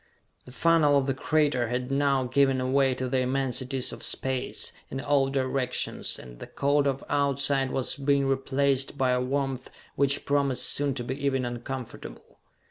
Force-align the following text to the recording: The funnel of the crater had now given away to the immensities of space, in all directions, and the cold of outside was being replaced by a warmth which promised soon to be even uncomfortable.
The 0.45 0.51
funnel 0.51 0.97
of 0.97 1.05
the 1.05 1.13
crater 1.13 1.67
had 1.67 1.91
now 1.91 2.23
given 2.23 2.59
away 2.59 2.95
to 2.95 3.07
the 3.07 3.19
immensities 3.19 3.93
of 3.93 4.01
space, 4.01 4.71
in 4.89 4.99
all 4.99 5.29
directions, 5.29 6.17
and 6.17 6.39
the 6.39 6.47
cold 6.47 6.87
of 6.87 7.03
outside 7.07 7.69
was 7.69 7.97
being 7.97 8.25
replaced 8.25 8.97
by 8.97 9.11
a 9.11 9.21
warmth 9.21 9.69
which 9.95 10.25
promised 10.25 10.65
soon 10.65 10.95
to 10.95 11.03
be 11.03 11.23
even 11.23 11.45
uncomfortable. 11.45 12.39